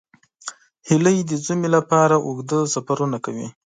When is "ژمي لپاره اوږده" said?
1.45-2.59